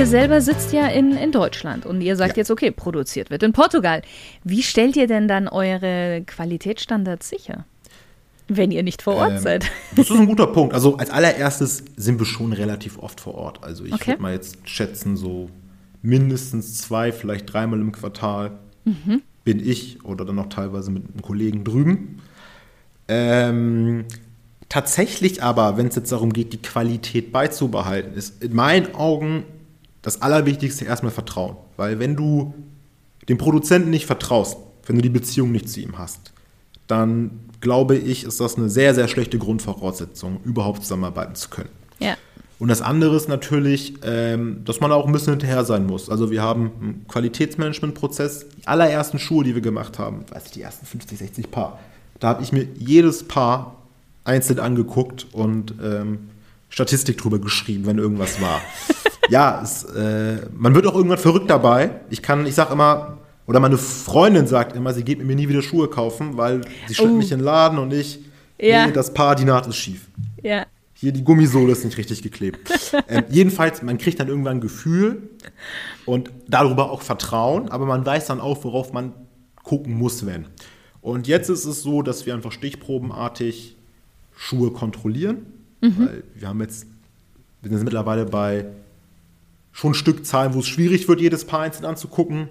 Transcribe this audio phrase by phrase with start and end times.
[0.00, 2.40] ihr selber sitzt ja in, in Deutschland und ihr sagt Ja.
[2.40, 4.00] jetzt, okay, produziert wird in Portugal.
[4.44, 7.66] Wie stellt ihr denn dann eure Qualitätsstandards sicher?
[8.48, 9.70] Wenn ihr nicht vor Ort Ähm, seid.
[9.94, 10.72] Das ist ein guter Punkt.
[10.72, 13.62] Also als allererstes sind wir schon relativ oft vor Ort.
[13.62, 14.12] Also ich Okay.
[14.12, 15.50] würde mal jetzt schätzen, so
[16.00, 18.52] mindestens zwei, vielleicht dreimal im Quartal
[18.86, 19.20] Mhm.
[19.44, 22.22] bin ich oder dann noch teilweise mit einem Kollegen drüben.
[23.08, 24.06] Ähm,
[24.70, 29.44] tatsächlich aber, wenn es jetzt darum geht, die Qualität beizubehalten, ist in meinen Augen
[30.02, 31.56] das Allerwichtigste erstmal Vertrauen.
[31.76, 32.54] Weil wenn du
[33.28, 36.32] dem Produzenten nicht vertraust, wenn du die Beziehung nicht zu ihm hast,
[36.86, 41.68] dann glaube ich, ist das eine sehr, sehr schlechte Grundvoraussetzung, überhaupt zusammenarbeiten zu können.
[41.98, 42.16] Ja.
[42.58, 46.10] Und das andere ist natürlich, ähm, dass man auch ein bisschen hinterher sein muss.
[46.10, 48.46] Also wir haben einen Qualitätsmanagementprozess.
[48.48, 51.78] Die allerersten Schuhe, die wir gemacht haben, weiß ich, die ersten 50, 60 Paar,
[52.18, 53.76] da habe ich mir jedes Paar
[54.24, 56.30] einzeln angeguckt und ähm,
[56.68, 58.60] Statistik drüber geschrieben, wenn irgendwas war.
[59.28, 61.90] ja, es, äh, man wird auch irgendwann verrückt dabei.
[62.10, 65.48] Ich kann, ich sag immer, oder meine Freundin sagt immer, sie geht mit mir nie
[65.48, 67.16] wieder Schuhe kaufen, weil sie schleppt Oh.
[67.16, 68.20] mich in den Laden und ich,
[68.58, 68.86] Ja.
[68.86, 70.08] nee, das Paar, die Naht ist schief.
[70.42, 70.66] Ja.
[70.94, 72.70] Hier, die Gummisohle ist nicht richtig geklebt.
[73.08, 75.30] ähm, jedenfalls, man kriegt dann irgendwann ein Gefühl
[76.06, 79.12] und darüber auch Vertrauen, aber man weiß dann auch, worauf man
[79.62, 80.46] gucken muss, wenn.
[81.00, 83.76] Und jetzt ist es so, dass wir einfach stichprobenartig
[84.36, 85.46] Schuhe kontrollieren,
[85.80, 86.84] weil wir haben jetzt,
[87.62, 88.66] wir sind jetzt mittlerweile bei
[89.72, 92.48] schon Stückzahlen, wo es schwierig wird, jedes Paar einzeln anzugucken.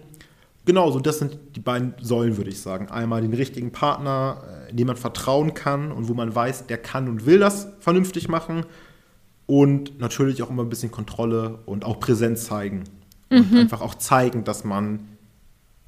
[0.66, 2.90] Genau, so das sind die beiden Säulen, würde ich sagen.
[2.90, 6.78] Einmal den richtigen Partner, äh, in dem man vertrauen kann und wo man weiß, der
[6.78, 8.66] kann und will das vernünftig machen.
[9.48, 12.84] Und natürlich auch immer ein bisschen Kontrolle und auch Präsenz zeigen.
[13.32, 15.08] Und einfach auch zeigen, dass man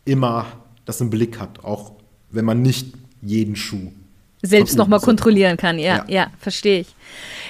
[0.03, 0.47] immer
[0.85, 1.93] das im Blick hat, auch
[2.31, 3.91] wenn man nicht jeden Schuh
[4.43, 5.77] Selbst nochmal kontrollieren kann.
[5.77, 6.31] Ja, ja, Ja.
[6.39, 6.95] verstehe ich.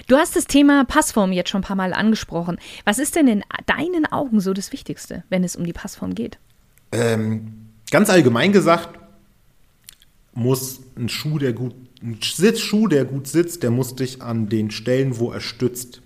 [0.08, 2.58] Du hast das Thema Passform jetzt schon ein paar Mal angesprochen.
[2.86, 6.38] Was ist denn in deinen Augen so das Wichtigste, wenn es um die Passform geht?
[6.92, 7.54] Ähm,
[7.92, 9.00] ganz allgemein gesagt,
[10.34, 14.72] muss ein Schuh, der gut, ein Sitzschuh, der gut sitzt, der muss dich an den
[14.72, 16.02] Stellen, wo er stützt,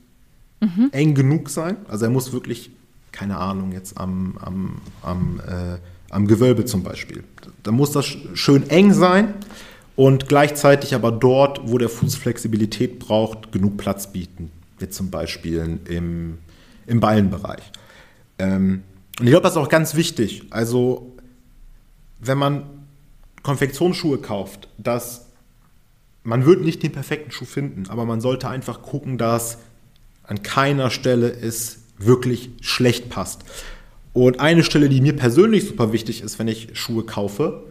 [0.91, 1.77] eng genug sein.
[1.87, 2.71] Also er muss wirklich,
[3.11, 5.77] keine Ahnung, jetzt am, am, am, äh,
[6.09, 7.23] am Gewölbe zum Beispiel.
[7.61, 9.35] Da muss das sch- schön eng sein
[9.95, 14.51] und gleichzeitig aber dort, wo der Fuß Flexibilität braucht, genug Platz bieten.
[14.79, 16.39] Wie zum Beispiel im,
[16.85, 17.71] im Ballenbereich.
[18.39, 18.83] Ähm,
[19.19, 20.43] und ich glaube, das ist auch ganz wichtig.
[20.49, 21.15] Also,
[22.19, 22.63] wenn man
[23.43, 25.27] Konfektionsschuhe kauft, dass
[26.23, 29.59] man wird nicht den perfekten Schuh finden, aber man sollte einfach gucken, dass
[30.23, 33.43] an keiner Stelle es wirklich schlecht passt.
[34.11, 37.63] Und eine Stelle, die mir persönlich super wichtig ist, wenn ich Schuhe kaufe,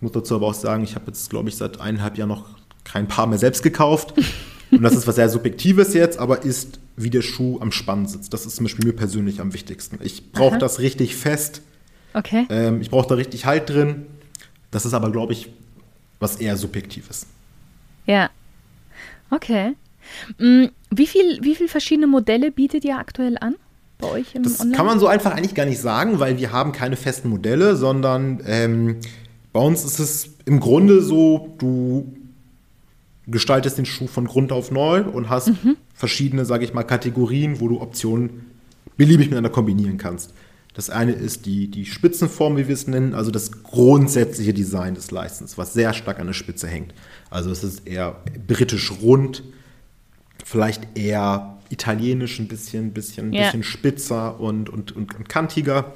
[0.00, 2.46] ich muss dazu aber auch sagen, ich habe jetzt, glaube ich, seit eineinhalb Jahren noch
[2.84, 4.14] kein Paar mehr selbst gekauft.
[4.70, 8.32] Und das ist was sehr Subjektives jetzt, aber ist, wie der Schuh am Spann sitzt.
[8.32, 9.98] Das ist zum Beispiel mir persönlich am wichtigsten.
[10.02, 11.60] Ich brauche das richtig fest.
[12.14, 12.46] Okay.
[12.48, 14.06] Ähm, ich brauche da richtig Halt drin.
[14.70, 15.50] Das ist aber, glaube ich,
[16.18, 17.26] was eher Subjektives.
[18.06, 18.30] Ja.
[19.30, 19.74] Okay.
[20.38, 23.56] Mm, Wie viel, wie viel verschiedene Modelle bietet ihr aktuell an
[23.98, 24.76] bei euch im Das Online?
[24.76, 28.40] kann man so einfach eigentlich gar nicht sagen, weil wir haben keine festen Modelle, sondern
[28.46, 28.96] ähm,
[29.52, 32.12] bei uns ist es im Grunde so, du
[33.26, 35.76] gestaltest den Schuh von Grund auf neu und hast Mhm.
[35.94, 38.46] verschiedene, sage ich mal, Kategorien, wo du Optionen
[38.96, 40.34] beliebig miteinander kombinieren kannst.
[40.74, 45.10] Das eine ist die, die Spitzenform, wie wir es nennen, also das grundsätzliche Design des
[45.10, 46.94] Leistens, was sehr stark an der Spitze hängt.
[47.28, 48.16] Also es ist eher
[48.46, 49.42] britisch rund,
[50.44, 53.44] vielleicht eher italienisch ein bisschen, bisschen, Ja.
[53.44, 55.92] bisschen spitzer und, und, und, und kantiger.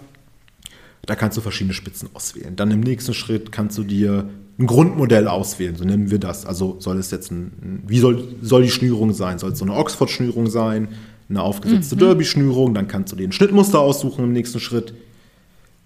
[1.06, 2.56] Da kannst du verschiedene Spitzen auswählen.
[2.56, 4.28] Dann im nächsten Schritt kannst du dir
[4.58, 6.46] ein Grundmodell auswählen, so nennen wir das.
[6.46, 9.38] Also soll es jetzt ein, ein wie soll, soll die Schnürung sein?
[9.38, 10.88] Soll es so eine Oxford-Schnürung sein?
[11.28, 12.74] Eine aufgesetzte Derby-Schnürung?
[12.74, 14.94] Dann kannst du dir ein Schnittmuster aussuchen im nächsten Schritt.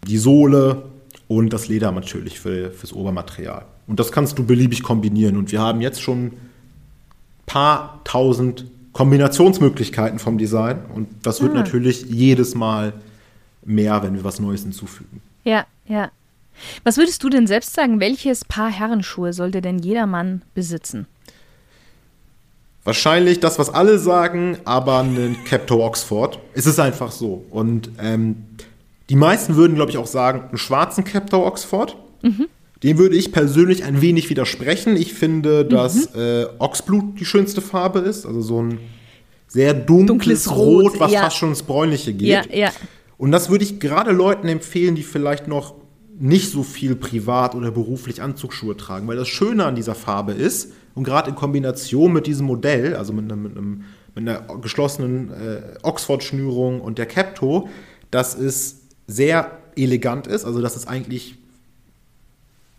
[0.07, 0.83] Die Sohle
[1.29, 3.65] und das Leder natürlich für, fürs Obermaterial.
[3.87, 5.37] Und das kannst du beliebig kombinieren.
[5.37, 6.33] Und wir haben jetzt schon
[7.47, 10.81] paar tausend Kombinationsmöglichkeiten vom Design.
[10.95, 11.57] Und das wird Ah.
[11.57, 12.93] natürlich jedes Mal
[13.69, 15.21] mehr, wenn wir was Neues hinzufügen.
[15.45, 16.11] Ja, ja.
[16.85, 21.07] Was würdest du denn selbst sagen, welches Paar Herrenschuhe sollte denn jeder Mann besitzen?
[22.83, 26.39] Wahrscheinlich das, was alle sagen, aber ein Capto Oxford.
[26.55, 27.45] Es ist einfach so.
[27.51, 28.45] Und ähm,
[29.11, 31.97] die meisten würden, glaube ich, auch sagen, einen schwarzen Capto Oxford.
[32.83, 34.97] Dem würde ich persönlich ein wenig widersprechen.
[34.97, 38.25] Ich finde, dass äh, Oxblut die schönste Farbe ist.
[38.25, 38.79] Also so ein
[39.49, 41.23] sehr dunkles, Dunkles Rot, Rot, was ja.
[41.23, 42.29] fast schon ins Bräunliche geht.
[42.29, 42.71] Ja, ja.
[43.19, 45.75] Und das würde ich gerade Leuten empfehlen, die vielleicht noch
[46.19, 50.73] nicht so viel privat oder beruflich Anzugsschuhe tragen, weil das Schöne an dieser Farbe ist,
[50.95, 53.79] und gerade in Kombination mit diesem Modell, also mit, mit, mit
[54.17, 57.69] einer geschlossenen äh, Oxford-Schnürung und der Capto,
[58.11, 61.39] dass es sehr elegant ist, also dass es eigentlich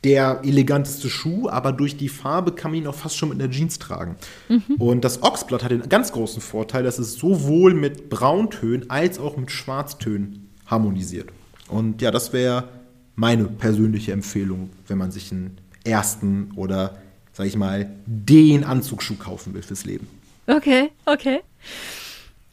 [0.04, 3.52] der eleganteste Schuh, aber durch die Farbe kann man ihn auch fast schon mit einer
[3.52, 4.16] Jeans tragen.
[4.48, 4.76] Mhm.
[4.78, 9.36] Und das Oxblood hat den ganz großen Vorteil, dass es sowohl mit Brauntönen als auch
[9.36, 11.30] mit Schwarztönen harmonisiert.
[11.68, 12.70] Und ja, das wäre
[13.16, 16.98] meine persönliche Empfehlung, wenn man sich einen ersten oder,
[17.34, 20.08] sag ich mal, den Anzugsschuh kaufen will fürs Leben.
[20.48, 21.42] Okay, okay.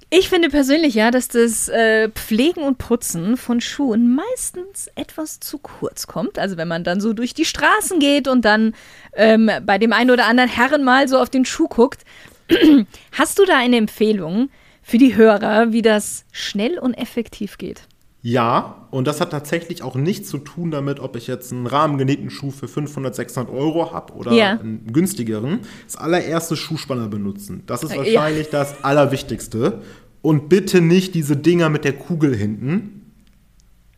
[0.08, 5.58] Ich finde persönlich ja, dass das äh, Pflegen und Putzen von Schuhen meistens etwas zu
[5.58, 6.38] kurz kommt.
[6.38, 8.74] Also wenn man dann so durch die Straßen geht und dann
[9.14, 12.04] ähm, bei dem einen oder anderen Herren mal so auf den Schuh guckt.
[13.12, 14.50] Hast du da eine Empfehlung
[14.80, 17.82] für die Hörer, wie das schnell und effektiv geht?
[18.28, 22.28] Ja, und das hat tatsächlich auch nichts zu tun damit, ob ich jetzt einen rahmengenähten
[22.28, 24.58] Schuh für 500, 600 Euro habe oder ja.
[24.58, 25.60] einen günstigeren.
[25.84, 27.62] Das allererste Schuhspanner benutzen.
[27.66, 28.58] Das ist wahrscheinlich ja.
[28.58, 29.80] das Allerwichtigste.
[30.22, 33.12] Und bitte nicht diese Dinger mit der Kugel hinten.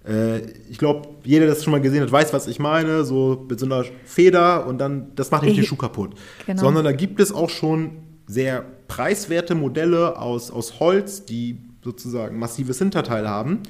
[0.06, 3.04] Äh, ich glaube, jeder, der das schon mal gesehen hat, weiß, was ich meine.
[3.04, 6.10] So mit so einer Feder und dann, das macht nicht den Schuh kaputt.
[6.44, 6.60] Genau.
[6.60, 7.92] Sondern da gibt es auch schon
[8.26, 13.62] sehr preiswerte Modelle aus, aus Holz, die sozusagen massives Hinterteil haben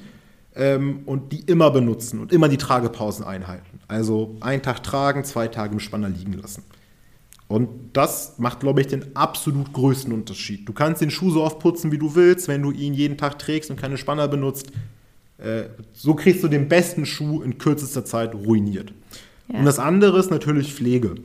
[0.55, 3.79] ähm, und die immer benutzen und immer die Tragepausen einhalten.
[3.87, 6.63] Also einen Tag tragen, zwei Tage im Spanner liegen lassen.
[7.47, 10.69] Und das macht, glaube ich, den absolut größten Unterschied.
[10.69, 13.39] Du kannst den Schuh so oft putzen, wie du willst, wenn du ihn jeden Tag
[13.39, 14.71] trägst und keine Spanner benutzt.
[15.39, 15.63] Äh,
[15.93, 18.93] so kriegst du den besten Schuh in kürzester Zeit ruiniert.
[19.51, 19.59] Ja.
[19.59, 21.15] Und das andere ist natürlich Pflege.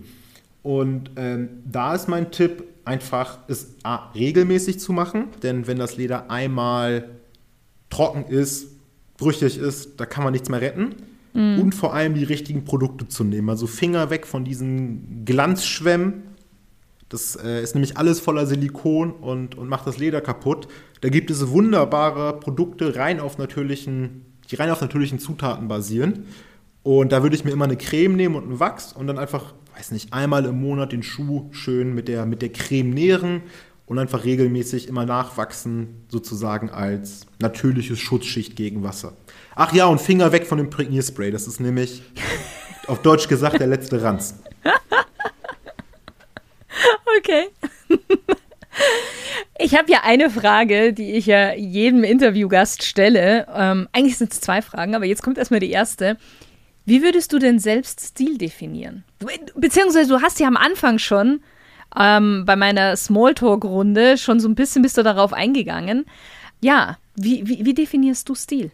[0.63, 3.75] Und ähm, da ist mein Tipp, einfach es
[4.15, 5.27] regelmäßig zu machen.
[5.43, 7.11] Denn wenn das Leder einmal
[7.91, 8.69] trocken ist,
[9.17, 10.97] brüchig ist, da kann man nichts mehr retten.
[11.33, 11.59] Mhm.
[11.61, 13.51] Und vor allem die richtigen Produkte zu nehmen.
[13.51, 16.23] Also Finger weg von diesen Glanzschwämmen.
[17.09, 20.69] Das äh, ist nämlich alles voller Silikon und, und macht das Leder kaputt.
[21.01, 26.27] Da gibt es wunderbare Produkte, rein auf natürlichen, die rein auf natürlichen Zutaten basieren.
[26.83, 29.55] Und da würde ich mir immer eine Creme nehmen und einen Wachs und dann einfach,
[29.77, 33.43] weiß nicht, einmal im Monat den Schuh schön mit der, mit der Creme nähren
[33.87, 39.17] und einfach regelmäßig immer nachwachsen, sozusagen als natürliches Schutzschicht gegen Wasser.
[39.55, 41.31] Ach ja, und Finger weg von dem Prägnierspray.
[41.31, 42.03] Das ist nämlich
[42.87, 44.41] auf Deutsch gesagt der letzte Ranz.
[47.17, 47.45] Okay.
[49.59, 53.47] Ich habe ja eine Frage, die ich ja jedem Interviewgast stelle.
[53.55, 56.19] Ähm, eigentlich sind es zwei Fragen, aber jetzt kommt erstmal die erste.
[56.85, 59.05] Wie würdest du denn selbst Stil definieren?
[59.55, 61.41] Beziehungsweise du hast ja am Anfang schon
[61.99, 66.07] ähm, bei meiner Smalltalk-Runde schon so ein bisschen bist du darauf eingegangen.
[66.61, 68.71] Ja, wie, wie, wie definierst du Stil?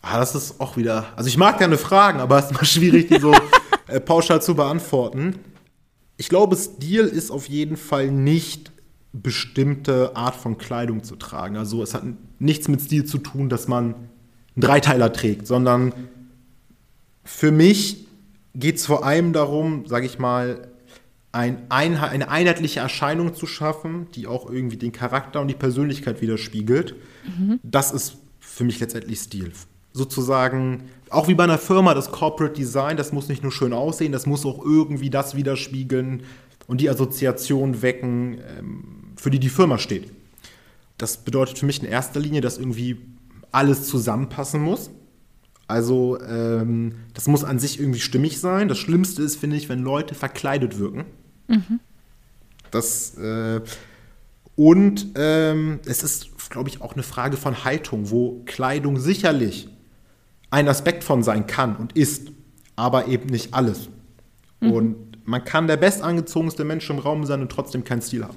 [0.00, 1.06] Ah, das ist auch wieder.
[1.16, 3.32] Also ich mag gerne Fragen, aber es ist immer schwierig, die so
[3.86, 5.38] äh, pauschal zu beantworten.
[6.16, 8.72] Ich glaube, Stil ist auf jeden Fall nicht
[9.12, 11.56] bestimmte Art von Kleidung zu tragen.
[11.56, 12.02] Also es hat
[12.38, 14.08] nichts mit Stil zu tun, dass man einen
[14.56, 15.92] Dreiteiler trägt, sondern
[17.24, 18.06] für mich
[18.54, 20.71] geht es vor allem darum, sage ich mal,
[21.32, 26.94] ein eine einheitliche Erscheinung zu schaffen, die auch irgendwie den Charakter und die Persönlichkeit widerspiegelt.
[27.26, 27.58] Mhm.
[27.62, 29.52] Das ist für mich letztendlich Stil.
[29.94, 34.12] Sozusagen, auch wie bei einer Firma, das Corporate Design, das muss nicht nur schön aussehen,
[34.12, 36.22] das muss auch irgendwie das widerspiegeln
[36.66, 38.84] und die Assoziation wecken, ähm,
[39.16, 40.12] für die die Firma steht.
[40.98, 42.98] Das bedeutet für mich in erster Linie, dass irgendwie
[43.50, 44.90] alles zusammenpassen muss.
[45.66, 48.68] Also ähm, das muss an sich irgendwie stimmig sein.
[48.68, 51.04] Das Schlimmste ist, finde ich, wenn Leute verkleidet wirken.
[51.52, 51.80] Mhm.
[52.70, 53.60] Das äh,
[54.56, 59.68] und ähm, es ist, glaube ich, auch eine Frage von Haltung, wo Kleidung sicherlich
[60.50, 62.30] ein Aspekt von sein kann und ist,
[62.76, 63.88] aber eben nicht alles.
[64.60, 64.72] Mhm.
[64.72, 68.36] Und man kann der bestangezogenste Mensch im Raum sein und trotzdem keinen Stil haben.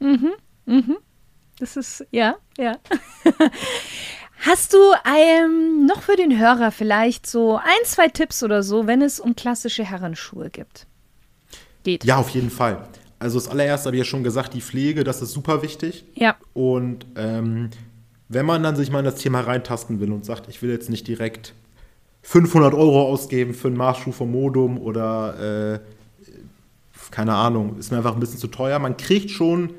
[0.00, 0.32] Mhm,
[0.66, 0.96] mhm.
[1.58, 2.76] Das ist, ja, ja.
[4.40, 9.02] Hast du ähm, noch für den Hörer vielleicht so ein, zwei Tipps oder so, wenn
[9.02, 10.86] es um klassische Herrenschuhe gibt?
[11.82, 12.04] Geht.
[12.04, 12.88] Ja, auf jeden Fall.
[13.18, 16.04] Also das allererste habe ich ja schon gesagt, die Pflege, das ist super wichtig.
[16.14, 16.36] Ja.
[16.54, 17.70] Und ähm,
[18.28, 20.90] wenn man dann sich mal in das Thema reintasten will und sagt, ich will jetzt
[20.90, 21.54] nicht direkt
[22.22, 25.80] 500 Euro ausgeben für einen Marschschuh vom Modum oder äh,
[27.10, 28.78] keine Ahnung, ist mir einfach ein bisschen zu teuer.
[28.78, 29.70] Man kriegt schon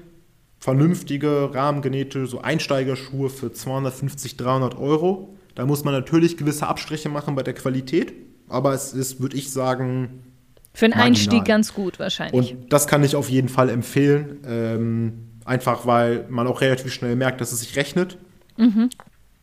[0.59, 5.35] vernünftige, rahmengenähte, so Einsteigerschuhe für 250, 300 Euro.
[5.55, 8.13] Da muss man natürlich gewisse Abstriche machen bei der Qualität,
[8.47, 10.23] aber es ist, würde ich sagen,
[10.73, 12.53] für einen Einstieg ganz gut wahrscheinlich.
[12.53, 14.39] Und das kann ich auf jeden Fall empfehlen.
[14.45, 18.17] Ähm, einfach weil man auch relativ schnell merkt, dass es sich rechnet.
[18.57, 18.89] Mhm.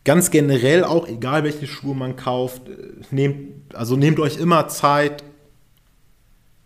[0.04, 2.74] Ganz generell auch, egal welche Schuhe man kauft, äh,
[3.10, 5.24] nehmt, also nehmt euch immer Zeit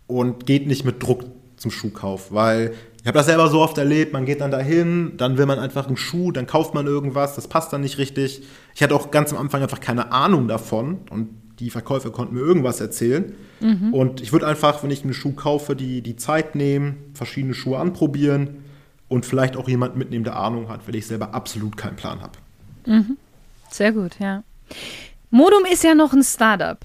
[0.05, 1.25] und geht nicht mit Druck
[1.57, 5.39] zum Schuhkauf, weil ich habe das selber so oft erlebt, man geht dann dahin, dann
[5.39, 8.43] will man einfach einen Schuh, dann kauft man irgendwas, das passt dann nicht richtig.
[8.75, 11.29] Ich hatte auch ganz am Anfang einfach keine Ahnung davon und
[11.61, 13.33] die Verkäufer konnten mir irgendwas erzählen.
[13.59, 13.93] Mhm.
[13.93, 17.77] Und ich würde einfach, wenn ich einen Schuh kaufe, die, die Zeit nehmen, verschiedene Schuhe
[17.77, 18.63] anprobieren
[19.07, 22.33] und vielleicht auch jemand mitnehmen, der Ahnung hat, weil ich selber absolut keinen Plan habe.
[22.85, 23.17] Mhm.
[23.69, 24.43] Sehr gut, ja.
[25.29, 26.79] Modum ist ja noch ein Startup.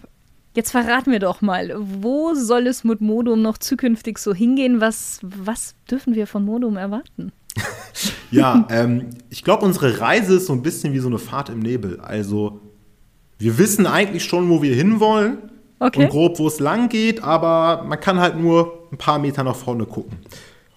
[0.54, 4.80] Jetzt verraten wir doch mal, wo soll es mit Modum noch zukünftig so hingehen?
[4.80, 7.33] Was, was dürfen wir von Modum erwarten?
[8.30, 11.61] ja, ähm, ich glaube, unsere Reise ist so ein bisschen wie so eine Fahrt im
[11.61, 12.00] Nebel.
[12.00, 12.61] Also,
[13.38, 15.38] wir wissen eigentlich schon, wo wir hinwollen
[15.78, 16.05] okay.
[16.05, 19.57] und grob, wo es lang geht, aber man kann halt nur ein paar Meter nach
[19.57, 20.19] vorne gucken.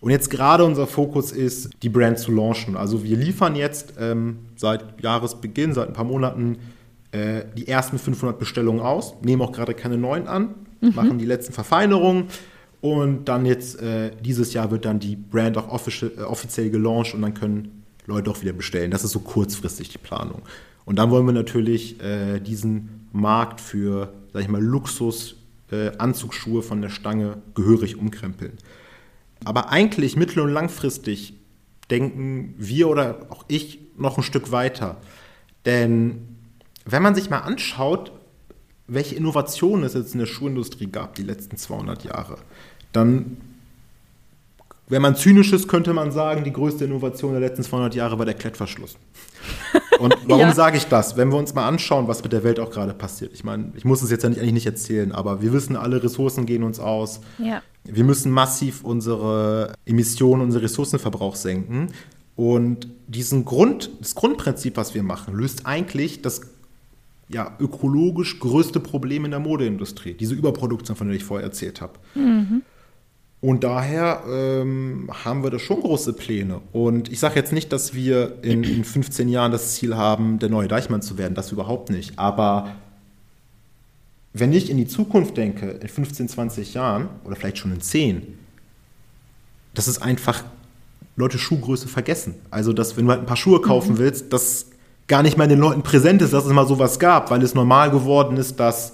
[0.01, 2.77] Und jetzt gerade unser Fokus ist, die Brand zu launchen.
[2.77, 6.57] Also wir liefern jetzt ähm, seit Jahresbeginn, seit ein paar Monaten
[7.11, 10.95] äh, die ersten 500 Bestellungen aus, nehmen auch gerade keine neuen an, mhm.
[10.95, 12.25] machen die letzten Verfeinerungen
[12.81, 17.13] und dann jetzt äh, dieses Jahr wird dann die Brand auch offiziell, äh, offiziell gelauncht
[17.13, 18.91] und dann können Leute auch wieder bestellen.
[18.91, 20.41] Das ist so kurzfristig die Planung.
[20.89, 25.35] Und dann wollen wir natürlich äh, diesen Markt für, sag ich mal, Luxus
[25.69, 25.91] äh,
[26.63, 28.53] von der Stange gehörig umkrempeln.
[29.45, 31.35] Aber eigentlich mittel- und langfristig
[31.91, 34.97] denken wir oder auch ich noch ein Stück weiter.
[35.63, 36.21] Denn
[36.85, 38.11] wenn man sich mal anschaut,
[38.87, 42.39] welche Innovationen es jetzt in der Schuhindustrie gab die letzten 200 Jahre,
[42.93, 43.37] dann,
[44.89, 48.25] wenn man zynisch ist, könnte man sagen, die größte Innovation der letzten 200 Jahre war
[48.25, 48.97] der Klettverschluss.
[49.99, 50.53] Und warum ja.
[50.53, 51.15] sage ich das?
[51.15, 53.31] Wenn wir uns mal anschauen, was mit der Welt auch gerade passiert.
[53.33, 56.63] Ich meine, ich muss es jetzt eigentlich nicht erzählen, aber wir wissen, alle Ressourcen gehen
[56.63, 57.21] uns aus.
[57.37, 57.61] Ja.
[57.83, 61.89] Wir müssen massiv unsere Emissionen, unseren Ressourcenverbrauch senken.
[62.35, 66.41] Und diesen Grund, das Grundprinzip, was wir machen, löst eigentlich das
[67.27, 71.93] ja, ökologisch größte Problem in der Modeindustrie, diese Überproduktion, von der ich vorher erzählt habe.
[72.15, 72.63] Mhm.
[73.41, 76.59] Und daher ähm, haben wir da schon große Pläne.
[76.73, 80.49] Und ich sage jetzt nicht, dass wir in, in 15 Jahren das Ziel haben, der
[80.49, 82.19] neue Deichmann zu werden, das überhaupt nicht.
[82.19, 82.71] Aber
[84.33, 88.37] wenn ich in die Zukunft denke, in 15, 20 Jahren oder vielleicht schon in 10,
[89.73, 90.43] das ist einfach
[91.15, 92.35] Leute Schuhgröße vergessen.
[92.51, 93.97] Also, dass wenn du halt ein paar Schuhe kaufen mhm.
[93.99, 94.67] willst, das
[95.07, 97.89] gar nicht mehr den Leuten präsent ist, dass es mal sowas gab, weil es normal
[97.89, 98.93] geworden ist, dass,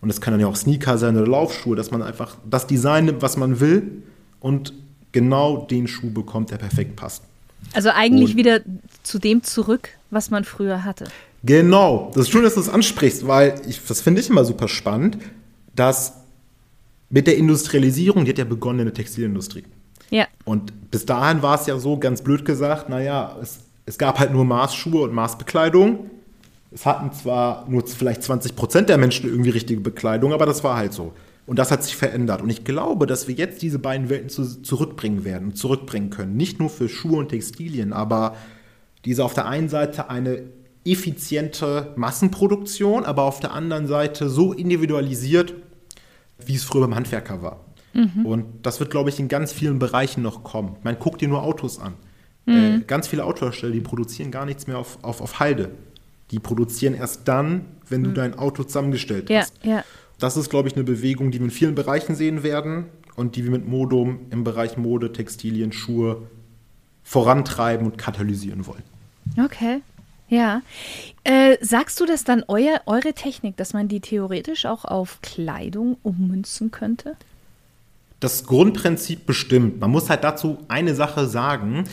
[0.00, 3.06] und es kann dann ja auch Sneaker sein oder Laufschuhe, dass man einfach das Design
[3.06, 4.02] nimmt, was man will
[4.40, 4.72] und
[5.12, 7.22] genau den Schuh bekommt, der perfekt passt.
[7.72, 8.60] Also eigentlich und wieder
[9.02, 11.06] zu dem zurück, was man früher hatte.
[11.42, 14.68] Genau, das ist schön, dass du es ansprichst, weil ich, das finde ich immer super
[14.68, 15.18] spannend,
[15.74, 16.14] dass
[17.10, 19.64] mit der Industrialisierung, die hat ja begonnen in der Textilindustrie.
[20.10, 20.26] Ja.
[20.44, 24.32] Und bis dahin war es ja so, ganz blöd gesagt, naja, es es gab halt
[24.32, 26.10] nur Maßschuhe und Maßbekleidung.
[26.70, 30.76] Es hatten zwar nur vielleicht 20 Prozent der Menschen irgendwie richtige Bekleidung, aber das war
[30.76, 31.12] halt so.
[31.46, 32.42] Und das hat sich verändert.
[32.42, 36.36] Und ich glaube, dass wir jetzt diese beiden Welten zu, zurückbringen werden und zurückbringen können.
[36.36, 38.36] Nicht nur für Schuhe und Textilien, aber
[39.06, 40.42] diese auf der einen Seite eine
[40.84, 45.54] effiziente Massenproduktion, aber auf der anderen Seite so individualisiert,
[46.44, 47.64] wie es früher beim Handwerker war.
[47.94, 48.26] Mhm.
[48.26, 50.76] Und das wird, glaube ich, in ganz vielen Bereichen noch kommen.
[50.82, 51.94] Man guckt dir nur Autos an.
[52.46, 52.54] Mhm.
[52.54, 55.70] Äh, ganz viele Autohersteller, die produzieren gar nichts mehr auf, auf, auf Halde.
[56.30, 58.14] Die produzieren erst dann, wenn du mhm.
[58.14, 59.54] dein Auto zusammengestellt hast.
[59.62, 59.84] Ja, ja.
[60.18, 63.44] Das ist, glaube ich, eine Bewegung, die wir in vielen Bereichen sehen werden und die
[63.44, 66.28] wir mit Modum im Bereich Mode, Textilien, Schuhe
[67.04, 68.82] vorantreiben und katalysieren wollen.
[69.42, 69.80] Okay.
[70.28, 70.60] Ja.
[71.24, 75.96] Äh, sagst du das dann euer, eure Technik, dass man die theoretisch auch auf Kleidung
[76.02, 77.16] ummünzen könnte?
[78.20, 79.80] Das Grundprinzip bestimmt.
[79.80, 81.84] Man muss halt dazu eine Sache sagen.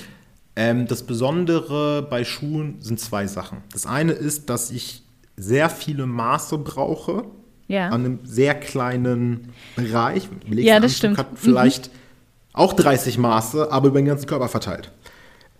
[0.56, 3.60] Ähm, das Besondere bei Schuhen sind zwei Sachen.
[3.72, 5.04] Das eine ist, dass ich
[5.36, 7.26] sehr viele Maße brauche.
[7.68, 7.90] Ja.
[7.90, 10.30] An einem sehr kleinen Bereich.
[10.50, 11.18] Ja, das stimmt.
[11.18, 11.92] Hat vielleicht mhm.
[12.54, 14.92] auch 30 Maße, aber über den ganzen Körper verteilt.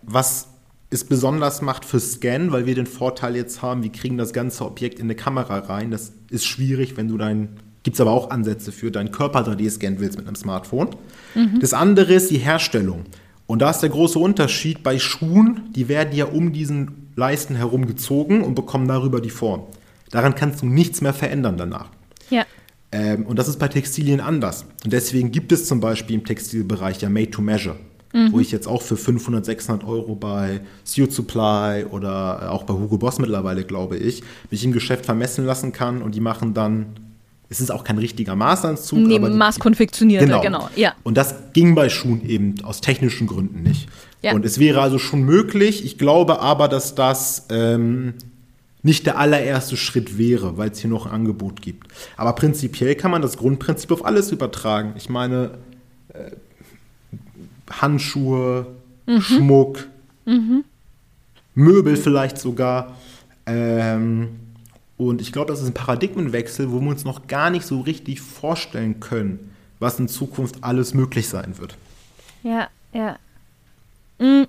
[0.02, 0.48] Was
[0.88, 4.64] es besonders macht für Scan, weil wir den Vorteil jetzt haben, wir kriegen das ganze
[4.64, 5.90] Objekt in eine Kamera rein.
[5.90, 9.68] Das ist schwierig, wenn du dein, gibt es aber auch Ansätze für, deinen Körper 3D
[9.68, 10.90] scannen willst mit einem Smartphone.
[11.34, 11.58] Mhm.
[11.60, 13.04] Das andere ist die Herstellung.
[13.46, 17.86] Und da ist der große Unterschied bei Schuhen, die werden ja um diesen Leisten herum
[17.86, 19.62] gezogen und bekommen darüber die Form.
[20.10, 21.88] Daran kannst du nichts mehr verändern danach.
[22.30, 22.44] Ja.
[22.92, 24.64] Ähm, und das ist bei Textilien anders.
[24.84, 27.76] Und deswegen gibt es zum Beispiel im Textilbereich ja Made to Measure,
[28.12, 28.32] mhm.
[28.32, 32.98] wo ich jetzt auch für 500, 600 Euro bei Suit Supply oder auch bei Hugo
[32.98, 36.86] Boss mittlerweile, glaube ich, mich im Geschäft vermessen lassen kann und die machen dann
[37.48, 38.98] es ist auch kein richtiger Maßanzug.
[38.98, 40.40] Nee, Maßkonfektionierte, genau.
[40.40, 40.70] genau.
[40.74, 40.94] Ja.
[41.04, 43.88] Und das ging bei Schuhen eben aus technischen Gründen nicht.
[44.22, 44.32] Ja.
[44.32, 45.84] Und es wäre also schon möglich.
[45.84, 48.14] Ich glaube aber, dass das ähm,
[48.82, 51.88] nicht der allererste Schritt wäre, weil es hier noch ein Angebot gibt.
[52.16, 54.94] Aber prinzipiell kann man das Grundprinzip auf alles übertragen.
[54.96, 55.58] Ich meine,
[56.12, 56.30] äh,
[57.70, 58.66] Handschuhe,
[59.20, 59.86] Schmuck,
[61.54, 62.96] Möbel vielleicht sogar.
[63.46, 64.45] Ähm,
[64.98, 68.20] und ich glaube, das ist ein Paradigmenwechsel, wo wir uns noch gar nicht so richtig
[68.20, 71.76] vorstellen können, was in Zukunft alles möglich sein wird.
[72.42, 73.18] Ja, ja.
[74.18, 74.44] Mm,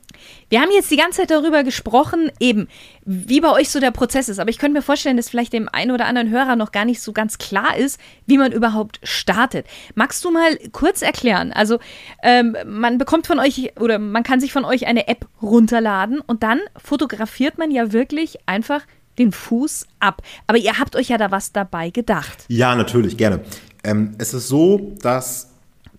[0.50, 2.70] Wir haben jetzt die ganze Zeit darüber gesprochen, eben,
[3.04, 4.40] wie bei euch so der Prozess ist.
[4.40, 7.02] Aber ich könnte mir vorstellen, dass vielleicht dem einen oder anderen Hörer noch gar nicht
[7.02, 9.66] so ganz klar ist, wie man überhaupt startet.
[9.96, 11.52] Magst du mal kurz erklären?
[11.52, 11.80] Also,
[12.24, 16.44] ähm, man bekommt von euch oder man kann sich von euch eine App runterladen und
[16.44, 18.84] dann fotografiert man ja wirklich einfach
[19.18, 20.22] den Fuß ab.
[20.48, 22.46] Aber ihr habt euch ja da was dabei gedacht.
[22.48, 23.42] Ja, natürlich, gerne.
[23.84, 25.52] Ähm, es ist so, dass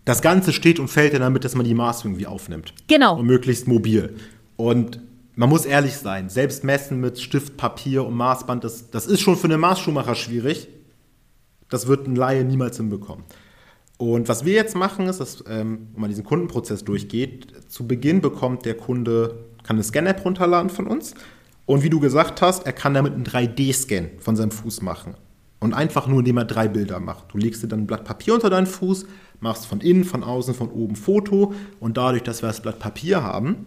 [0.04, 2.72] das Ganze steht und fällt ja damit, dass man die Maße irgendwie aufnimmt.
[2.86, 3.18] Genau.
[3.18, 4.16] Und möglichst mobil.
[4.56, 5.00] Und
[5.36, 9.36] man muss ehrlich sein, selbst messen mit Stift, Papier und Maßband, das, das ist schon
[9.36, 10.68] für einen Maßschuhmacher schwierig.
[11.68, 13.24] Das wird ein Laie niemals hinbekommen.
[13.98, 18.20] Und was wir jetzt machen, ist, dass ähm, wenn man diesen Kundenprozess durchgeht, zu Beginn
[18.20, 21.14] bekommt der Kunde, kann eine Scan-App runterladen von uns.
[21.68, 25.16] Und wie du gesagt hast, er kann damit einen 3D-Scan von seinem Fuß machen.
[25.60, 27.26] Und einfach nur, indem er drei Bilder macht.
[27.34, 29.04] Du legst dir dann ein Blatt Papier unter deinen Fuß,
[29.40, 31.52] machst von innen, von außen, von oben Foto.
[31.78, 33.66] Und dadurch, dass wir das Blatt Papier haben,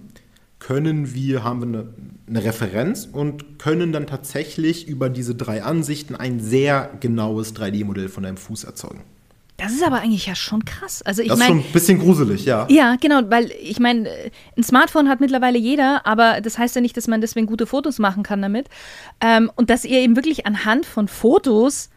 [0.57, 1.93] können wir, haben wir eine,
[2.27, 8.23] eine Referenz und können dann tatsächlich über diese drei Ansichten ein sehr genaues 3D-Modell von
[8.23, 9.01] deinem Fuß erzeugen.
[9.61, 11.01] Das ist aber eigentlich ja schon krass.
[11.03, 12.65] Also ich Das ist schon ein bisschen gruselig, ja.
[12.69, 14.09] Ja, genau, weil ich meine,
[14.57, 17.99] ein Smartphone hat mittlerweile jeder, aber das heißt ja nicht, dass man deswegen gute Fotos
[17.99, 18.67] machen kann damit.
[19.21, 21.89] Ähm, und dass ihr eben wirklich anhand von Fotos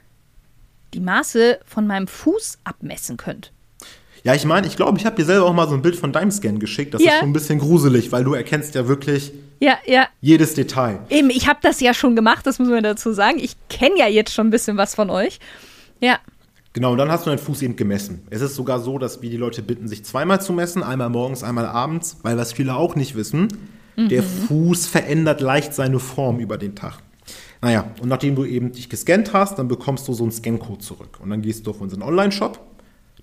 [0.92, 3.50] die Maße von meinem Fuß abmessen könnt.
[4.22, 6.12] Ja, ich meine, ich glaube, ich habe dir selber auch mal so ein Bild von
[6.12, 6.94] deinem Scan geschickt.
[6.94, 7.12] Das Ja.
[7.12, 10.06] ist schon ein bisschen gruselig, weil du erkennst ja wirklich Ja, ja.
[10.20, 11.00] jedes Detail.
[11.10, 13.38] Eben, ich habe das ja schon gemacht, das muss man dazu sagen.
[13.38, 15.40] Ich kenne ja jetzt schon ein bisschen was von euch.
[16.00, 16.18] Ja,
[16.74, 18.26] Genau, und dann hast du deinen Fuß eben gemessen.
[18.30, 21.44] Es ist sogar so, dass wir die Leute bitten, sich zweimal zu messen, einmal morgens,
[21.44, 23.48] einmal abends, weil was viele auch nicht wissen,
[23.96, 26.98] der Fuß verändert leicht seine Form über den Tag.
[27.62, 31.18] Naja, und nachdem du eben dich gescannt hast, dann bekommst du so einen Scancode zurück.
[31.22, 32.58] Und dann gehst du auf unseren Online-Shop,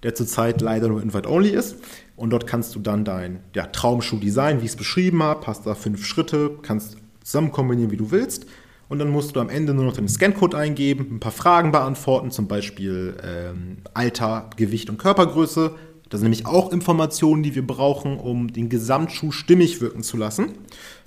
[0.02, 1.76] der zurzeit leider nur Invite-Only ist.
[2.16, 5.68] Und dort kannst du dann dein ja, Traumschuh designen, wie ich es beschrieben habe, hast
[5.68, 8.46] da fünf Schritte, kannst zusammen kombinieren, wie du willst.
[8.92, 12.30] Und dann musst du am Ende nur noch den Scancode eingeben, ein paar Fragen beantworten,
[12.30, 15.76] zum Beispiel ähm, Alter, Gewicht und Körpergröße.
[16.10, 20.56] Das sind nämlich auch Informationen, die wir brauchen, um den Gesamtschuh stimmig wirken zu lassen.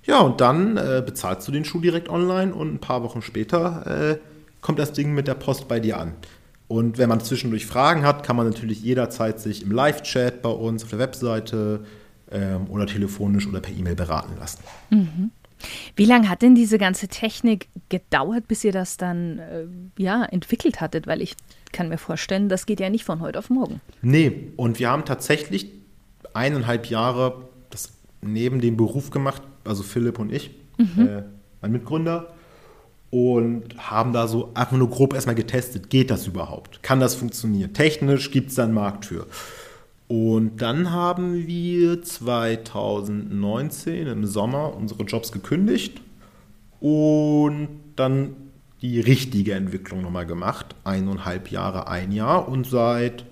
[0.02, 4.12] Ja, und dann äh, bezahlst du den Schuh direkt online und ein paar Wochen später
[4.14, 4.18] äh,
[4.62, 6.14] kommt das Ding mit der Post bei dir an.
[6.68, 10.84] Und wenn man zwischendurch Fragen hat, kann man natürlich jederzeit sich im Live-Chat bei uns
[10.84, 11.84] auf der Webseite
[12.32, 14.60] ähm, oder telefonisch oder per E-Mail beraten lassen.
[15.96, 19.64] Wie lange hat denn diese ganze Technik gedauert, bis ihr das dann äh,
[19.98, 21.06] ja, entwickelt hattet?
[21.06, 21.36] Weil ich
[21.72, 23.80] kann mir vorstellen, das geht ja nicht von heute auf morgen.
[24.02, 25.68] Nee, und wir haben tatsächlich
[26.32, 31.22] eineinhalb Jahre das neben dem Beruf gemacht, also Philipp und ich, äh,
[31.60, 32.34] mein Mitgründer,
[33.10, 36.82] und haben da so einfach nur grob erstmal getestet, geht das überhaupt?
[36.82, 37.72] Kann das funktionieren?
[37.72, 39.26] Technisch gibt es da einen Markt für.
[40.06, 46.02] Und dann haben wir 2019 im Sommer unsere Jobs gekündigt
[46.80, 48.36] und dann
[48.82, 50.74] die richtige Entwicklung nochmal gemacht.
[50.84, 53.24] Eineinhalb Jahre, ein Jahr und seit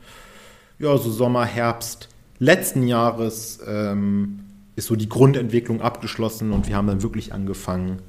[0.79, 2.09] ja, so Sommer, Herbst
[2.39, 4.41] letzten Jahres ähm,
[4.75, 8.01] ist so die Grundentwicklung abgeschlossen und wir haben dann wirklich angefangen,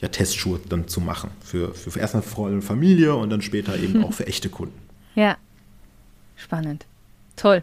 [0.00, 1.30] ja, Testschuhe dann zu machen.
[1.42, 4.78] Für, für, für erstmal Freunde und Familie und dann später eben auch für echte Kunden.
[5.14, 5.36] Ja,
[6.36, 6.86] spannend.
[7.40, 7.62] Toll.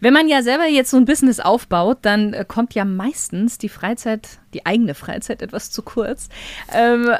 [0.00, 3.68] Wenn man ja selber jetzt so ein Business aufbaut, dann äh, kommt ja meistens die
[3.68, 6.28] Freizeit, die eigene Freizeit etwas zu kurz.
[6.72, 7.10] Ähm,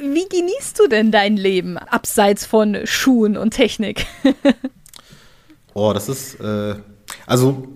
[0.00, 4.06] wie genießt du denn dein Leben abseits von Schuhen und Technik?
[5.78, 6.76] Oh, das ist, äh,
[7.26, 7.68] also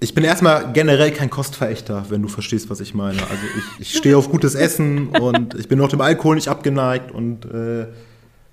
[0.00, 3.22] ich bin erstmal generell kein Kostverächter, wenn du verstehst, was ich meine.
[3.22, 3.44] Also
[3.78, 7.44] ich, ich stehe auf gutes Essen und ich bin auch dem Alkohol nicht abgeneigt und
[7.44, 7.86] äh,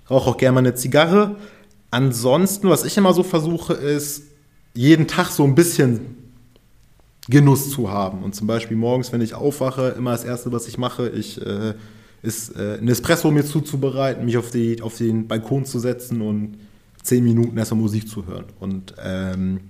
[0.07, 1.37] rauche auch gerne mal eine Zigarre.
[1.89, 4.28] Ansonsten, was ich immer so versuche, ist,
[4.73, 6.17] jeden Tag so ein bisschen
[7.29, 8.23] Genuss zu haben.
[8.23, 11.73] Und zum Beispiel morgens, wenn ich aufwache, immer das Erste, was ich mache, ich, äh,
[12.21, 16.57] ist äh, ein Espresso mir zuzubereiten, mich auf, die, auf den Balkon zu setzen und
[17.01, 18.45] zehn Minuten erstmal Musik zu hören.
[18.59, 19.61] Und ähm,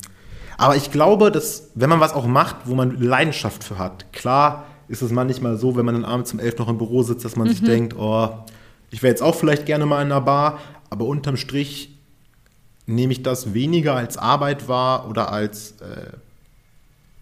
[0.58, 4.66] aber ich glaube, dass wenn man was auch macht, wo man Leidenschaft für hat, klar
[4.90, 7.36] ist es manchmal so, wenn man dann abends um elf noch im Büro sitzt, dass
[7.36, 8.30] man sich denkt, oh,
[8.90, 10.60] ich wäre jetzt auch vielleicht gerne mal in einer Bar,
[10.90, 11.99] aber unterm Strich
[12.90, 16.12] nehme ich das weniger als Arbeit wahr oder als äh,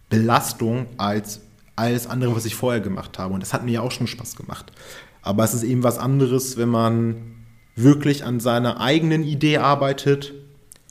[0.10, 1.42] Belastung als
[1.76, 3.34] alles andere, was ich vorher gemacht habe.
[3.34, 4.72] Und das hat mir ja auch schon Spaß gemacht.
[5.22, 7.18] Aber es ist eben was anderes, wenn man
[7.76, 10.34] wirklich an seiner eigenen Idee arbeitet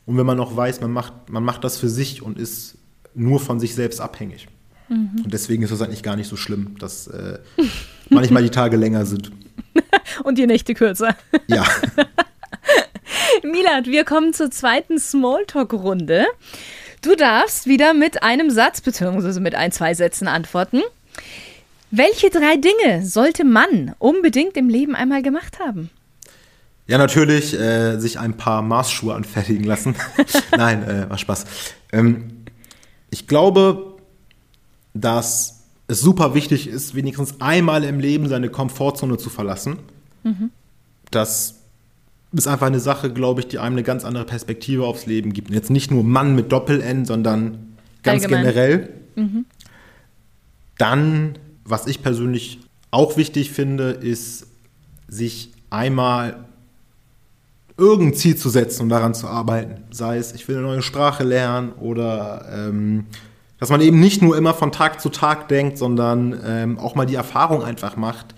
[0.05, 2.77] und wenn man auch weiß, man macht, man macht das für sich und ist
[3.15, 4.47] nur von sich selbst abhängig.
[4.89, 5.23] Mhm.
[5.25, 7.39] Und deswegen ist es eigentlich gar nicht so schlimm, dass äh,
[8.11, 9.33] manchmal die Tage länger sind.
[10.25, 11.15] Und die Nächte kürzer.
[11.49, 11.65] Ja.
[13.47, 16.27] Milad, wir kommen zur zweiten Smalltalk-Runde.
[17.01, 19.39] Du darfst wieder mit einem Satz bzw.
[19.39, 20.83] mit ein, zwei Sätzen antworten.
[21.93, 25.91] Welche drei Dinge sollte man unbedingt im Leben einmal gemacht haben?
[26.89, 29.95] Ja, natürlich äh, sich ein paar Maßschuhe anfertigen lassen.
[30.57, 31.45] Nein, äh, war Spaß.
[31.93, 32.45] Ähm,
[33.11, 33.97] ich glaube,
[34.93, 39.79] dass es super wichtig ist, wenigstens einmal im Leben seine Komfortzone zu verlassen.
[40.25, 40.51] Mhm.
[41.13, 41.61] Das
[42.37, 45.49] ist einfach eine Sache, glaube ich, die einem eine ganz andere Perspektive aufs Leben gibt.
[45.49, 48.45] Und jetzt nicht nur Mann mit Doppel-N, sondern ganz Allgemein.
[48.45, 48.89] generell.
[49.15, 49.45] Mhm.
[50.79, 54.47] Dann, was ich persönlich auch wichtig finde, ist,
[55.09, 56.45] sich einmal
[57.77, 59.83] irgendein Ziel zu setzen und daran zu arbeiten.
[59.91, 63.07] Sei es, ich will eine neue Sprache lernen oder ähm,
[63.59, 67.07] dass man eben nicht nur immer von Tag zu Tag denkt, sondern ähm, auch mal
[67.07, 68.35] die Erfahrung einfach macht,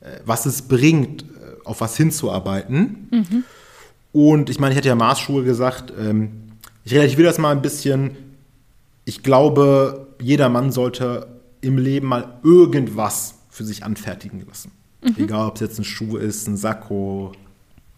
[0.00, 1.24] äh, was es bringt,
[1.68, 3.08] auf was hinzuarbeiten.
[3.10, 3.44] Mhm.
[4.12, 6.30] Und ich meine, ich hatte ja Maßschuhe gesagt, ähm,
[6.84, 8.16] ich relativiere das mal ein bisschen.
[9.04, 11.26] Ich glaube, jeder Mann sollte
[11.60, 14.72] im Leben mal irgendwas für sich anfertigen lassen.
[15.02, 15.14] Mhm.
[15.18, 17.32] Egal, ob es jetzt ein Schuh ist, ein Sakko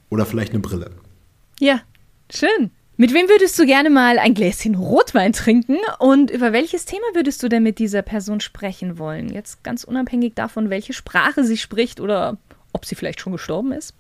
[0.08, 0.90] oder vielleicht eine Brille.
[1.60, 1.80] Ja,
[2.30, 2.70] schön.
[2.96, 7.42] Mit wem würdest du gerne mal ein Gläschen Rotwein trinken und über welches Thema würdest
[7.42, 9.30] du denn mit dieser Person sprechen wollen?
[9.30, 12.36] Jetzt ganz unabhängig davon, welche Sprache sie spricht oder
[12.72, 13.94] ob sie vielleicht schon gestorben ist?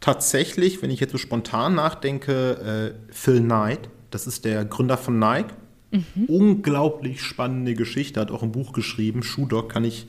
[0.00, 5.18] Tatsächlich, wenn ich jetzt so spontan nachdenke, äh, Phil Knight, das ist der Gründer von
[5.18, 5.52] Nike.
[5.90, 6.24] Mhm.
[6.28, 9.22] Unglaublich spannende Geschichte, hat auch ein Buch geschrieben.
[9.22, 10.06] Shoe Dog kann ich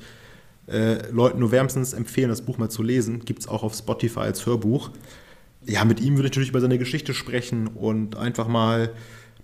[0.68, 3.26] äh, Leuten nur wärmstens empfehlen, das Buch mal zu lesen.
[3.26, 4.92] Gibt es auch auf Spotify als Hörbuch
[5.66, 8.94] ja, mit ihm würde ich natürlich über seine Geschichte sprechen und einfach mal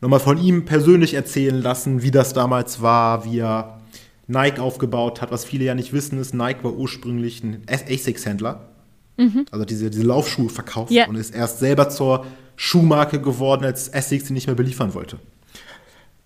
[0.02, 3.82] nochmal von ihm persönlich erzählen lassen, wie das damals war, wie er
[4.28, 5.32] Nike aufgebaut hat.
[5.32, 8.70] Was viele ja nicht wissen, ist, Nike war ursprünglich ein Asics-Händler.
[9.18, 9.46] Mhm.
[9.52, 11.08] Also diese, diese Laufschuhe verkauft yeah.
[11.08, 15.20] und ist erst selber zur Schuhmarke geworden, als Essex sie nicht mehr beliefern wollte.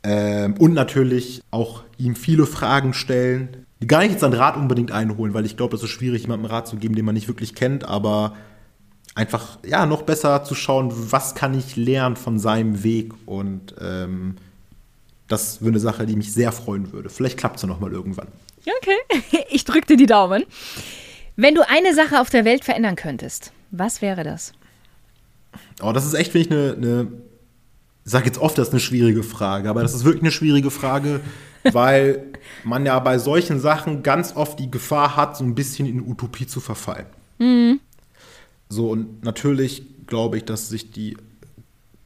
[0.03, 4.91] Ähm, und natürlich auch ihm viele Fragen stellen, die gar nicht jetzt an Rat unbedingt
[4.91, 7.55] einholen, weil ich glaube, es ist schwierig, jemandem Rat zu geben, den man nicht wirklich
[7.55, 8.35] kennt, aber
[9.15, 14.35] einfach ja noch besser zu schauen, was kann ich lernen von seinem Weg und ähm,
[15.29, 17.09] das wäre eine Sache, die mich sehr freuen würde.
[17.09, 18.27] Vielleicht klappt es ja noch mal irgendwann.
[18.61, 20.43] Okay, ich drücke dir die Daumen.
[21.35, 24.53] Wenn du eine Sache auf der Welt verändern könntest, was wäre das?
[25.81, 27.07] Oh, das ist echt, finde ich, eine, eine
[28.05, 30.71] ich sage jetzt oft, das ist eine schwierige Frage, aber das ist wirklich eine schwierige
[30.71, 31.21] Frage,
[31.71, 32.23] weil
[32.63, 36.47] man ja bei solchen Sachen ganz oft die Gefahr hat, so ein bisschen in Utopie
[36.47, 37.05] zu verfallen.
[37.37, 37.79] Mhm.
[38.67, 41.17] So, und natürlich glaube ich, dass sich die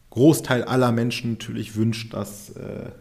[0.09, 2.91] Großteil aller Menschen natürlich wünscht, dass äh,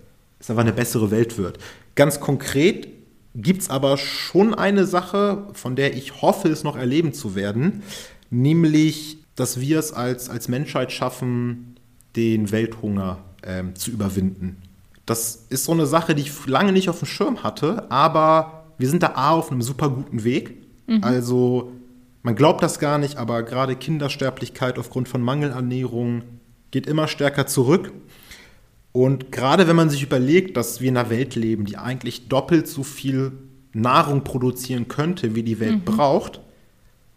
[0.43, 1.59] es einfach eine bessere Welt wird.
[1.95, 2.89] Ganz konkret
[3.35, 7.83] gibt es aber schon eine Sache, von der ich hoffe, es noch erleben zu werden,
[8.31, 11.77] nämlich, dass wir es als, als Menschheit schaffen,
[12.17, 14.59] den Welthunger ähm, zu überwinden.
[15.07, 18.89] Das ist so eine Sache, die ich lange nicht auf dem Schirm hatte, aber wir
[18.89, 20.63] sind da A auf einem super guten Weg.
[20.87, 21.03] Mhm.
[21.03, 21.73] Also
[22.23, 26.23] man glaubt das gar nicht, aber gerade Kindersterblichkeit aufgrund von Mangelernährung
[26.71, 27.93] geht immer stärker zurück.
[28.93, 32.69] Und gerade wenn man sich überlegt, dass wir in einer Welt leben, die eigentlich doppelt
[32.69, 33.33] so viel
[33.73, 35.85] Nahrung produzieren könnte, wie die Welt mhm.
[35.85, 36.41] braucht,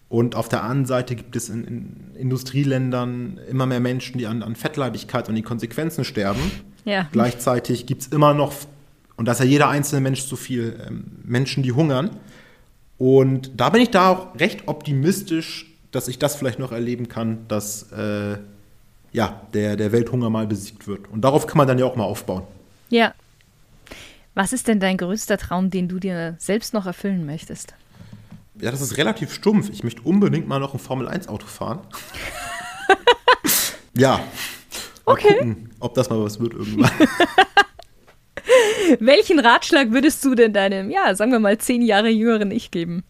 [0.07, 4.43] und auf der anderen Seite gibt es in, in, Industrieländern immer mehr Menschen, die an,
[4.43, 6.39] an Fettleibigkeit und die Konsequenzen sterben.
[6.85, 7.09] Ja.
[7.11, 8.53] Gleichzeitig gibt es immer noch,
[9.17, 12.11] und da ist ja jeder einzelne Mensch zu viel, ähm, Menschen, die hungern.
[12.97, 17.47] Und da bin ich da auch recht optimistisch, dass ich das vielleicht noch erleben kann,
[17.47, 18.37] dass äh,
[19.15, 21.07] ja, der, der Welthunger mal besiegt wird.
[21.09, 22.43] Und darauf kann man dann ja auch mal aufbauen.
[22.89, 23.13] Ja.
[24.33, 27.73] Was ist denn dein größter Traum, den du dir selbst noch erfüllen möchtest?
[28.59, 29.69] Ja, das ist relativ stumpf.
[29.69, 31.79] Ich möchte unbedingt mal noch ein Formel-1-Auto fahren.
[33.97, 34.17] ja.
[35.05, 35.33] Mal okay.
[35.33, 36.91] gucken, ob das mal was wird irgendwann.
[38.99, 43.03] Welchen Ratschlag würdest du denn deinem, ja, sagen wir mal, zehn Jahre jüngeren Ich geben?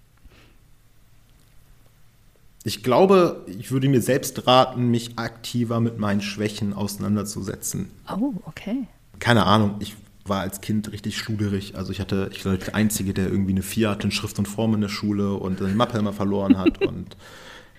[2.66, 7.90] Ich glaube, ich würde mir selbst raten, mich aktiver mit meinen Schwächen auseinanderzusetzen.
[8.10, 8.88] Oh, okay.
[9.20, 11.76] Keine Ahnung, ich war als Kind richtig schluderig.
[11.76, 14.48] Also ich hatte, ich war der Einzige, der irgendwie eine Vier hatte in Schrift und
[14.48, 16.84] Form in der Schule und die Mappe immer verloren hat.
[16.86, 17.16] und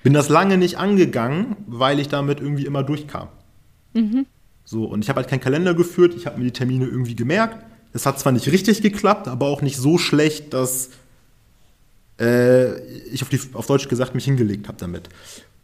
[0.02, 3.28] bin das lange nicht angegangen, weil ich damit irgendwie immer durchkam.
[3.92, 4.24] Mhm.
[4.64, 7.64] So, und ich habe halt keinen Kalender geführt, ich habe mir die Termine irgendwie gemerkt
[7.96, 10.90] es hat zwar nicht richtig geklappt, aber auch nicht so schlecht, dass
[12.20, 15.08] äh, ich auf, die, auf Deutsch gesagt mich hingelegt habe damit.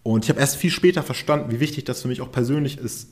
[0.03, 3.09] Und ich habe erst viel später verstanden, wie wichtig das für mich auch persönlich ist,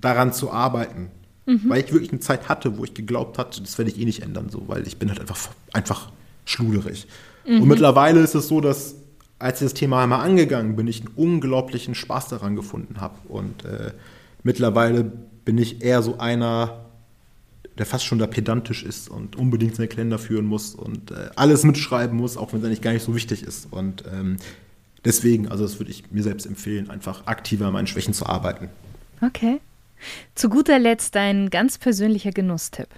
[0.00, 1.10] daran zu arbeiten.
[1.46, 1.62] Mhm.
[1.68, 4.22] Weil ich wirklich eine Zeit hatte, wo ich geglaubt hatte, das werde ich eh nicht
[4.22, 6.10] ändern, so, weil ich bin halt einfach, einfach
[6.44, 7.06] schluderig.
[7.46, 7.62] Mhm.
[7.62, 8.96] Und mittlerweile ist es so, dass
[9.38, 13.16] als ich das Thema einmal angegangen bin, ich einen unglaublichen Spaß daran gefunden habe.
[13.28, 13.90] Und äh,
[14.44, 15.10] mittlerweile
[15.44, 16.91] bin ich eher so einer,
[17.78, 21.64] der fast schon da pedantisch ist und unbedingt seine Kalender führen muss und äh, alles
[21.64, 23.68] mitschreiben muss, auch wenn es eigentlich gar nicht so wichtig ist.
[23.70, 24.36] Und ähm,
[25.04, 28.68] deswegen, also das würde ich mir selbst empfehlen, einfach aktiver an meinen Schwächen zu arbeiten.
[29.20, 29.60] Okay.
[30.34, 32.88] Zu guter Letzt dein ganz persönlicher Genusstipp.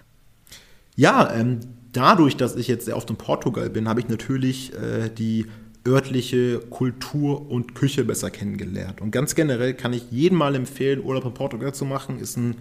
[0.96, 1.60] Ja, ähm,
[1.92, 5.46] dadurch, dass ich jetzt sehr oft in Portugal bin, habe ich natürlich äh, die
[5.86, 9.00] örtliche Kultur und Küche besser kennengelernt.
[9.00, 12.18] Und ganz generell kann ich jedem mal empfehlen, Urlaub in Portugal zu machen.
[12.18, 12.56] Ist ein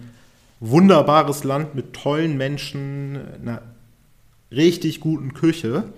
[0.60, 3.62] wunderbares Land mit tollen Menschen, einer
[4.50, 5.92] richtig guten Küche.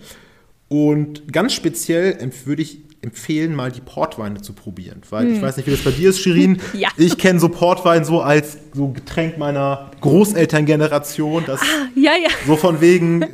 [0.68, 5.02] Und ganz speziell würde ich empfehlen, mal die Portweine zu probieren.
[5.10, 5.34] Weil hm.
[5.34, 6.60] ich weiß nicht, wie das bei dir ist, Shirin.
[6.72, 6.88] ja.
[6.96, 11.44] Ich kenne so Portwein so als so Getränk meiner Großelterngeneration.
[11.46, 12.28] Das ah, ja, ja.
[12.46, 13.28] So von wegen äh,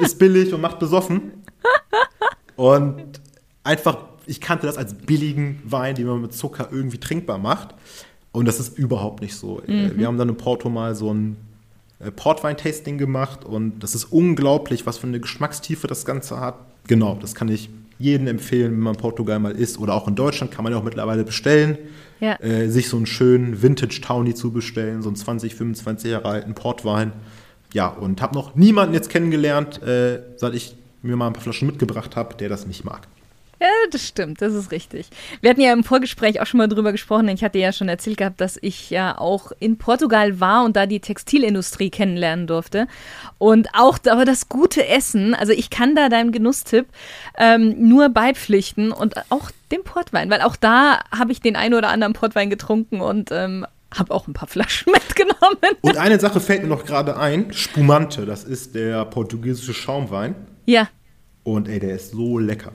[0.00, 1.32] ist billig und macht besoffen.
[2.56, 3.20] Und
[3.64, 7.74] einfach, ich kannte das als billigen Wein, den man mit Zucker irgendwie trinkbar macht.
[8.32, 9.60] Und das ist überhaupt nicht so.
[9.66, 9.98] Äh, mhm.
[9.98, 11.36] Wir haben dann in Porto mal so ein
[12.00, 16.56] äh, Portwein-Tasting gemacht und das ist unglaublich, was für eine Geschmackstiefe das Ganze hat.
[16.86, 19.78] Genau, das kann ich jedem empfehlen, wenn man Portugal mal isst.
[19.78, 21.78] Oder auch in Deutschland kann man ja auch mittlerweile bestellen.
[22.20, 22.36] Ja.
[22.40, 26.54] Äh, sich so einen schönen Vintage Townie zu bestellen, so einen 20, 25 Jahre alten
[26.54, 27.12] Portwein.
[27.72, 31.66] Ja, und habe noch niemanden jetzt kennengelernt, äh, seit ich mir mal ein paar Flaschen
[31.66, 33.08] mitgebracht habe, der das nicht mag.
[33.62, 35.08] Ja, das stimmt, das ist richtig.
[35.40, 37.28] Wir hatten ja im Vorgespräch auch schon mal drüber gesprochen.
[37.28, 40.86] Ich hatte ja schon erzählt gehabt, dass ich ja auch in Portugal war und da
[40.86, 42.88] die Textilindustrie kennenlernen durfte.
[43.38, 46.86] Und auch aber das gute Essen, also ich kann da deinem Genusstipp
[47.38, 51.90] ähm, nur beipflichten und auch dem Portwein, weil auch da habe ich den einen oder
[51.90, 53.64] anderen Portwein getrunken und ähm,
[53.96, 55.76] habe auch ein paar Flaschen mitgenommen.
[55.82, 60.34] Und eine Sache fällt mir noch gerade ein: Spumante, das ist der portugiesische Schaumwein.
[60.66, 60.88] Ja.
[61.44, 62.72] Und ey, der ist so lecker.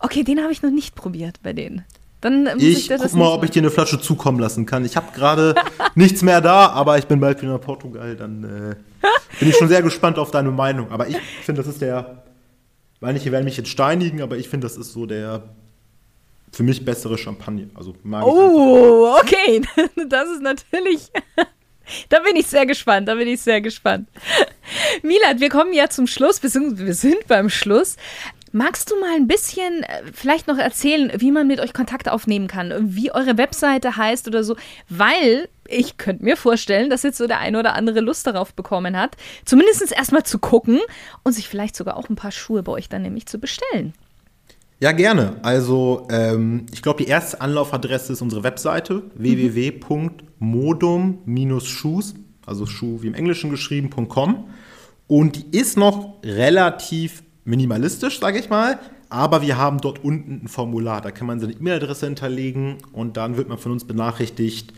[0.00, 1.84] Okay, den habe ich noch nicht probiert bei denen.
[2.20, 4.84] Dann muss ich, ich guck mal, ob ich dir eine Flasche zukommen lassen kann.
[4.84, 5.54] Ich habe gerade
[5.94, 8.16] nichts mehr da, aber ich bin bald wieder in Portugal.
[8.16, 9.06] Dann äh,
[9.38, 10.90] bin ich schon sehr gespannt auf deine Meinung.
[10.90, 12.24] Aber ich finde, das ist der.
[13.00, 15.42] Manche werden mich jetzt steinigen, aber ich finde, das ist so der
[16.52, 17.66] für mich bessere Champagner.
[17.74, 19.60] Also mag Oh, okay.
[20.08, 21.10] Das ist natürlich.
[22.08, 24.08] Da bin ich sehr gespannt, da bin ich sehr gespannt.
[25.04, 26.50] Milat, wir kommen ja zum Schluss, wir
[26.94, 27.96] sind beim Schluss.
[28.56, 32.46] Magst du mal ein bisschen äh, vielleicht noch erzählen, wie man mit euch Kontakt aufnehmen
[32.46, 34.56] kann, wie eure Webseite heißt oder so?
[34.88, 38.96] Weil ich könnte mir vorstellen, dass jetzt so der eine oder andere Lust darauf bekommen
[38.96, 40.80] hat, zumindest erstmal zu gucken
[41.22, 43.92] und sich vielleicht sogar auch ein paar Schuhe bei euch dann nämlich zu bestellen.
[44.80, 45.36] Ja, gerne.
[45.42, 49.10] Also ähm, ich glaube, die erste Anlaufadresse ist unsere Webseite mhm.
[49.18, 52.14] www.modum-shoes,
[52.46, 54.48] also Schuh wie im Englischen geschrieben.com.
[55.08, 58.78] Und die ist noch relativ minimalistisch, sage ich mal.
[59.08, 63.36] Aber wir haben dort unten ein Formular, da kann man seine E-Mail-Adresse hinterlegen und dann
[63.36, 64.72] wird man von uns benachrichtigt,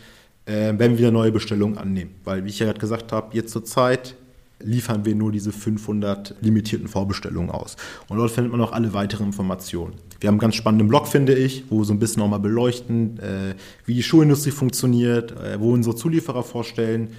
[0.45, 2.15] äh, wenn wir wieder neue Bestellungen annehmen.
[2.25, 4.17] Weil, wie ich ja gerade gesagt habe, jetzt zur Zeit
[4.61, 7.77] liefern wir nur diese 500 limitierten Vorbestellungen aus.
[8.09, 9.95] Und dort findet man auch alle weiteren Informationen.
[10.21, 13.19] Wir haben einen ganz spannenden Blog, finde ich, wo wir so ein bisschen nochmal beleuchten,
[13.21, 13.55] äh,
[13.87, 17.11] wie die Schuhindustrie funktioniert, äh, wo unsere Zulieferer vorstellen.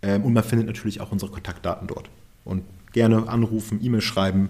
[0.00, 2.08] Ähm, und man findet natürlich auch unsere Kontaktdaten dort.
[2.44, 2.62] Und
[2.96, 4.48] gerne anrufen, E-Mail schreiben.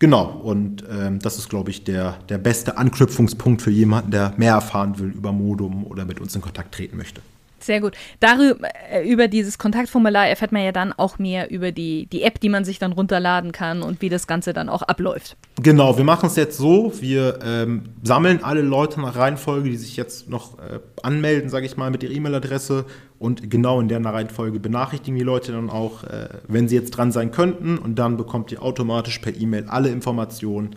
[0.00, 4.54] Genau, und ähm, das ist, glaube ich, der, der beste Anknüpfungspunkt für jemanden, der mehr
[4.54, 7.20] erfahren will über Modum oder mit uns in Kontakt treten möchte.
[7.62, 7.96] Sehr gut.
[8.20, 12.40] Darüber, äh, über dieses Kontaktformular erfährt man ja dann auch mehr über die, die App,
[12.40, 15.36] die man sich dann runterladen kann und wie das Ganze dann auch abläuft.
[15.62, 19.96] Genau, wir machen es jetzt so, wir ähm, sammeln alle Leute nach Reihenfolge, die sich
[19.96, 22.86] jetzt noch äh, anmelden, sage ich mal, mit ihrer E-Mail-Adresse
[23.18, 27.12] und genau in der Reihenfolge benachrichtigen die Leute dann auch, äh, wenn sie jetzt dran
[27.12, 30.76] sein könnten und dann bekommt ihr automatisch per E-Mail alle Informationen,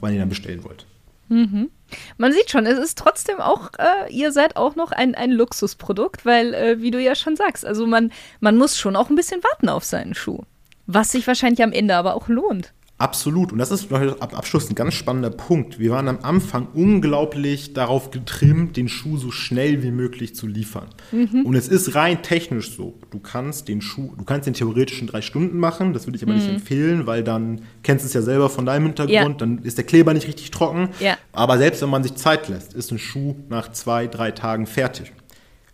[0.00, 0.86] wann ihr dann bestellen wollt.
[1.28, 1.68] Mhm.
[2.16, 6.24] Man sieht schon, es ist trotzdem auch, äh, ihr seid auch noch ein, ein Luxusprodukt,
[6.26, 9.42] weil, äh, wie du ja schon sagst, also man, man muss schon auch ein bisschen
[9.42, 10.42] warten auf seinen Schuh.
[10.86, 12.72] Was sich wahrscheinlich am Ende aber auch lohnt.
[13.02, 13.50] Absolut.
[13.50, 15.80] Und das ist noch am Abschluss ein ganz spannender Punkt.
[15.80, 20.86] Wir waren am Anfang unglaublich darauf getrimmt, den Schuh so schnell wie möglich zu liefern.
[21.10, 21.44] Mhm.
[21.44, 23.00] Und es ist rein technisch so.
[23.10, 25.94] Du kannst den Schuh, du kannst den theoretisch in drei Stunden machen.
[25.94, 26.38] Das würde ich aber mhm.
[26.38, 29.46] nicht empfehlen, weil dann kennst du es ja selber von deinem Hintergrund, ja.
[29.46, 30.90] dann ist der Kleber nicht richtig trocken.
[31.00, 31.18] Ja.
[31.32, 35.12] Aber selbst wenn man sich Zeit lässt, ist ein Schuh nach zwei, drei Tagen fertig.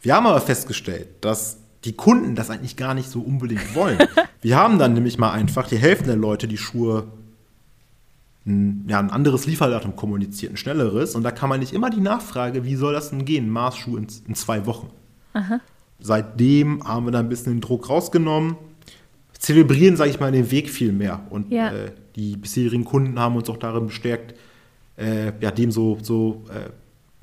[0.01, 3.99] Wir haben aber festgestellt, dass die Kunden das eigentlich gar nicht so unbedingt wollen.
[4.41, 7.09] Wir haben dann nämlich mal einfach die Hälfte der Leute die Schuhe
[8.49, 11.15] ein, ja, ein anderes Lieferdatum kommuniziert, ein schnelleres.
[11.15, 14.07] Und da kann man nicht immer die Nachfrage, wie soll das denn gehen, Maßschuh in,
[14.27, 14.89] in zwei Wochen.
[15.35, 15.61] Aha.
[16.01, 18.57] seitdem haben wir da ein bisschen den Druck rausgenommen.
[19.39, 21.21] Zelebrieren, sage ich mal, den Weg viel mehr.
[21.31, 21.71] Und Ja.
[21.73, 24.35] äh, die bisherigen Kunden haben uns auch darin bestärkt,
[24.97, 26.71] äh, ja, dem so, so äh,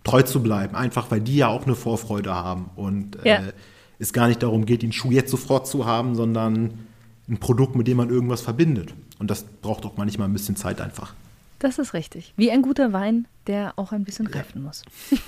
[0.04, 0.76] treu zu bleiben.
[0.76, 2.70] Einfach weil die ja auch eine Vorfreude haben.
[2.76, 3.40] Und äh, Ja.
[4.00, 6.85] es gar nicht darum geht, den Schuh jetzt sofort zu haben, sondern
[7.28, 8.94] ein Produkt, mit dem man irgendwas verbindet.
[9.20, 11.14] Und das braucht auch manchmal ein bisschen Zeit einfach.
[11.60, 12.34] Das ist richtig.
[12.38, 14.84] Wie ein guter Wein, der auch ein bisschen reifen muss.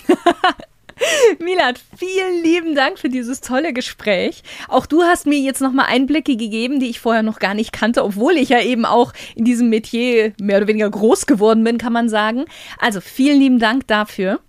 [1.40, 4.44] Milat, vielen lieben Dank für dieses tolle Gespräch.
[4.68, 8.04] Auch du hast mir jetzt nochmal Einblicke gegeben, die ich vorher noch gar nicht kannte,
[8.04, 11.94] obwohl ich ja eben auch in diesem Metier mehr oder weniger groß geworden bin, kann
[11.94, 12.46] man sagen.
[12.80, 14.40] Also vielen lieben Dank dafür.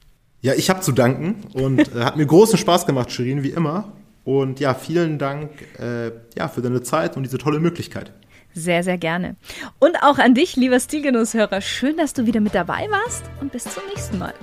[0.41, 3.93] Ja, ich habe zu danken und äh, hat mir großen Spaß gemacht, Shirin, wie immer.
[4.29, 8.13] Und ja, vielen Dank äh, ja, für deine Zeit und diese tolle Möglichkeit.
[8.53, 9.37] Sehr, sehr gerne.
[9.79, 13.65] Und auch an dich, lieber Stilgenusshörer, schön, dass du wieder mit dabei warst und bis
[13.65, 14.35] zum nächsten Mal.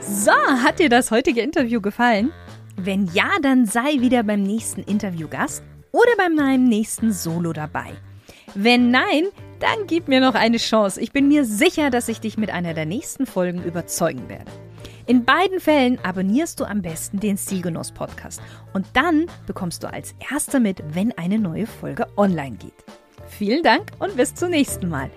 [0.00, 2.30] So, hat dir das heutige Interview gefallen?
[2.76, 7.90] Wenn ja, dann sei wieder beim nächsten Interviewgast oder bei meinem nächsten Solo dabei.
[8.54, 9.24] Wenn nein,
[9.58, 11.00] dann gib mir noch eine Chance.
[11.00, 14.52] Ich bin mir sicher, dass ich dich mit einer der nächsten Folgen überzeugen werde.
[15.10, 18.40] In beiden Fällen abonnierst du am besten den Stilgenuss Podcast
[18.74, 22.84] und dann bekommst du als Erster mit, wenn eine neue Folge online geht.
[23.26, 25.10] Vielen Dank und bis zum nächsten Mal.